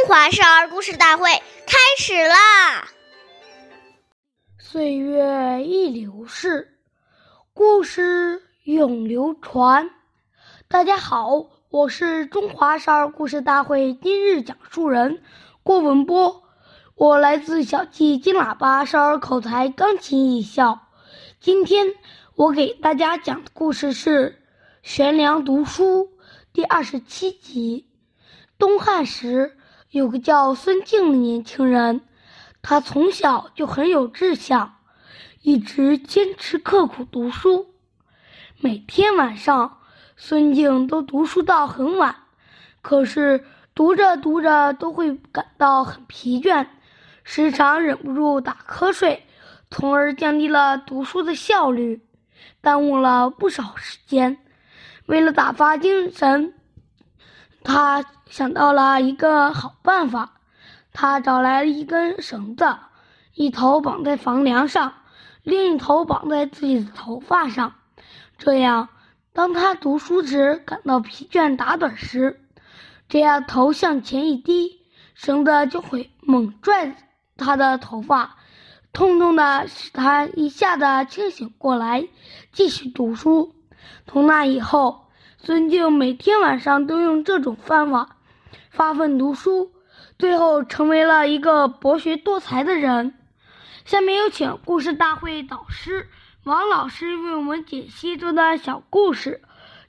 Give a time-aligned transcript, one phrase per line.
[0.00, 1.30] 中华少儿故事大会
[1.66, 2.88] 开始啦！
[4.58, 6.78] 岁月易流逝，
[7.52, 9.90] 故事永流传。
[10.68, 15.22] 大家好，我是中华少儿故事大会今日讲述人
[15.62, 16.44] 郭文波，
[16.94, 20.80] 我来自小季金喇叭少儿口才钢琴艺校。
[21.40, 21.86] 今天
[22.36, 24.30] 我给大家讲的故事是
[24.82, 26.04] 《悬梁读书》
[26.54, 27.86] 第二十七集。
[28.56, 29.58] 东汉时，
[29.90, 32.02] 有个叫孙敬的年轻人，
[32.62, 34.76] 他从小就很有志向，
[35.42, 37.74] 一直坚持刻苦读书。
[38.60, 39.78] 每天晚上，
[40.16, 42.14] 孙敬都读书到很晚，
[42.82, 46.68] 可是读着读着都会感到很疲倦，
[47.24, 49.26] 时常忍不住打瞌睡，
[49.72, 52.00] 从而降低了读书的效率，
[52.60, 54.38] 耽误了不少时间。
[55.06, 56.54] 为了打发精神，
[57.62, 60.32] 他想到了一个好办法，
[60.92, 62.64] 他找来了一根绳子，
[63.34, 64.94] 一头绑在房梁上，
[65.42, 67.74] 另一头绑在自己的头发上。
[68.38, 68.88] 这样，
[69.34, 72.40] 当他读书时感到疲倦打盹时，
[73.10, 74.80] 只要头向前一低，
[75.14, 76.96] 绳子就会猛拽
[77.36, 78.36] 他的头发，
[78.94, 82.08] 痛痛的使他一下子清醒过来，
[82.52, 83.54] 继续读书。
[84.06, 85.09] 从那以后。
[85.42, 88.18] 孙敬每天晚上都用这种方法
[88.70, 89.72] 发奋读书，
[90.18, 93.14] 最后成为了一个博学多才的人。
[93.86, 96.06] 下面有请故事大会导师
[96.44, 99.40] 王老师为我们解析这段小故事，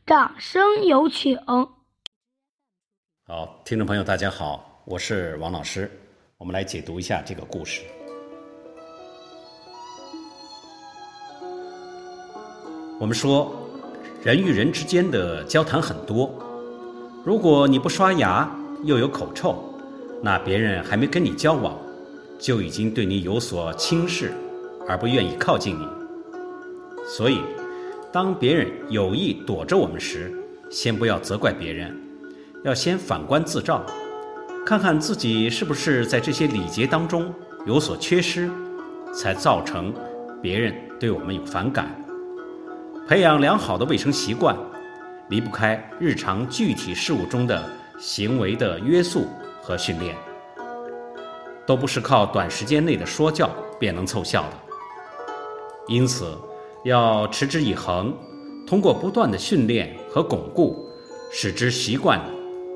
[0.06, 1.38] 掌声有请。
[3.28, 5.92] 好，听众朋友，大家好，我是王老师，
[6.38, 7.82] 我们来解读一下这个故事。
[12.98, 13.61] 我们说。
[14.24, 16.32] 人与人之间的交谈很多，
[17.24, 18.48] 如果你不刷牙
[18.84, 19.74] 又有口臭，
[20.22, 21.76] 那别人还没跟你交往，
[22.38, 24.32] 就已经对你有所轻视，
[24.88, 25.88] 而不愿意靠近你。
[27.04, 27.40] 所以，
[28.12, 30.32] 当别人有意躲着我们时，
[30.70, 32.00] 先不要责怪别人，
[32.64, 33.84] 要先反观自照，
[34.64, 37.34] 看看自己是不是在这些礼节当中
[37.66, 38.48] 有所缺失，
[39.12, 39.92] 才造成
[40.44, 41.90] 别人对我们有反感。
[43.12, 44.56] 培养良好的卫生习惯，
[45.28, 47.62] 离不开日常具体事务中的
[48.00, 49.28] 行为的约束
[49.62, 50.16] 和训练，
[51.66, 54.52] 都不是靠短时间内的说教便能凑效的。
[55.90, 56.38] 因此，
[56.86, 58.16] 要持之以恒，
[58.66, 60.90] 通过不断的训练和巩固，
[61.34, 62.18] 使之习惯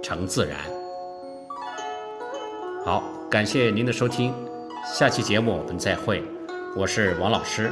[0.04, 0.58] 成自然。
[2.84, 4.34] 好，感谢您的收听，
[4.84, 6.22] 下期节目我们再会，
[6.76, 7.72] 我是王老师。